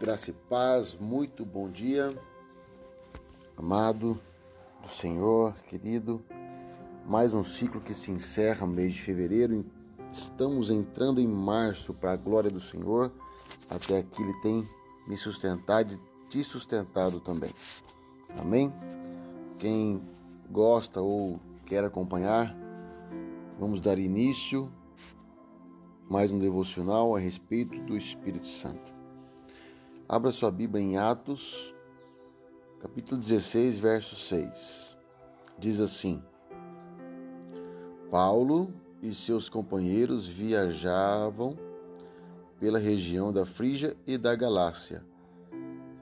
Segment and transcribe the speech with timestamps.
[0.00, 2.08] Graça e paz, muito bom dia,
[3.56, 4.16] amado
[4.80, 6.22] do Senhor, querido.
[7.04, 9.66] Mais um ciclo que se encerra no mês de fevereiro.
[10.12, 13.12] Estamos entrando em março para a glória do Senhor.
[13.68, 14.68] Até aqui Ele tem
[15.08, 17.50] me sustentado e te sustentado também.
[18.38, 18.72] Amém?
[19.58, 20.00] Quem
[20.48, 22.56] gosta ou quer acompanhar,
[23.58, 24.72] vamos dar início
[26.08, 28.97] mais um devocional a respeito do Espírito Santo.
[30.10, 31.74] Abra sua Bíblia em Atos,
[32.80, 34.96] capítulo 16, verso 6.
[35.58, 36.22] Diz assim:
[38.10, 38.72] Paulo
[39.02, 41.58] e seus companheiros viajavam
[42.58, 45.04] pela região da Frígia e da Galácia,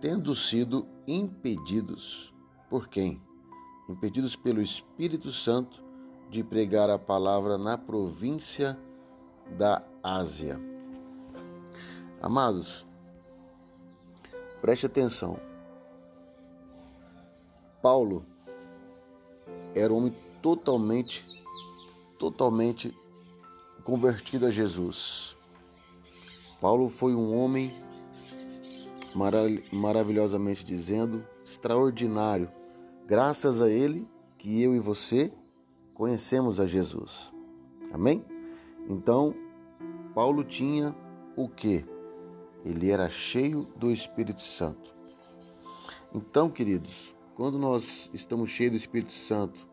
[0.00, 2.32] tendo sido impedidos
[2.70, 3.18] por quem?
[3.88, 5.82] Impedidos pelo Espírito Santo
[6.30, 8.78] de pregar a palavra na província
[9.58, 10.60] da Ásia.
[12.22, 12.86] Amados,
[14.60, 15.38] Preste atenção.
[17.82, 18.24] Paulo
[19.74, 21.22] era um homem totalmente,
[22.18, 22.96] totalmente
[23.84, 25.36] convertido a Jesus.
[26.60, 27.70] Paulo foi um homem
[29.72, 32.50] maravilhosamente dizendo, extraordinário.
[33.06, 35.32] Graças a ele que eu e você
[35.94, 37.32] conhecemos a Jesus.
[37.92, 38.24] Amém?
[38.88, 39.34] Então,
[40.14, 40.94] Paulo tinha
[41.36, 41.84] o que?
[42.64, 44.94] Ele era cheio do Espírito Santo.
[46.12, 49.68] Então, queridos, quando nós estamos cheios do Espírito Santo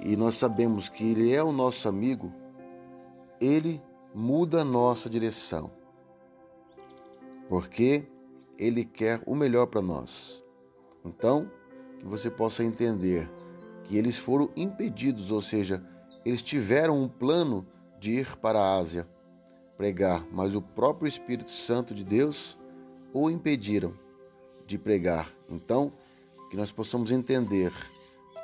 [0.00, 2.32] e nós sabemos que ele é o nosso amigo,
[3.40, 3.80] ele
[4.14, 5.70] muda a nossa direção.
[7.48, 8.04] Porque
[8.58, 10.42] ele quer o melhor para nós.
[11.04, 11.50] Então,
[11.98, 13.30] que você possa entender
[13.84, 15.84] que eles foram impedidos, ou seja,
[16.24, 17.66] eles tiveram um plano
[17.98, 19.08] de ir para a Ásia
[19.76, 22.58] pregar, mas o próprio Espírito Santo de Deus
[23.12, 23.94] o impediram
[24.66, 25.30] de pregar.
[25.48, 25.92] Então,
[26.50, 27.72] que nós possamos entender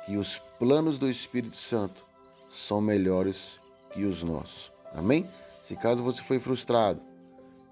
[0.05, 2.05] que os planos do Espírito Santo
[2.49, 3.59] são melhores
[3.91, 4.71] que os nossos.
[4.93, 5.29] Amém?
[5.61, 7.01] Se caso você foi frustrado,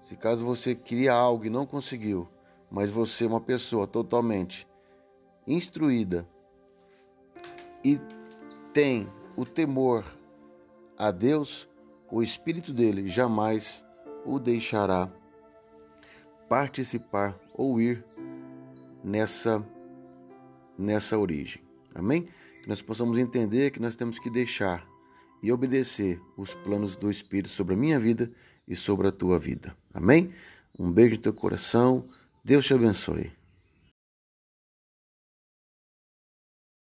[0.02, 2.28] se caso você queria algo e não conseguiu,
[2.70, 4.66] mas você é uma pessoa totalmente
[5.46, 6.26] instruída
[7.84, 7.98] e
[8.72, 10.04] tem o temor
[10.96, 11.68] a Deus,
[12.10, 13.84] o Espírito dele jamais
[14.24, 15.10] o deixará
[16.48, 18.04] participar ou ir
[19.04, 19.64] nessa
[20.76, 21.62] nessa origem.
[21.94, 22.26] Amém?
[22.62, 24.86] Que nós possamos entender que nós temos que deixar
[25.42, 28.30] e obedecer os planos do Espírito sobre a minha vida
[28.66, 29.76] e sobre a tua vida.
[29.92, 30.32] Amém?
[30.78, 32.04] Um beijo no teu coração.
[32.44, 33.39] Deus te abençoe.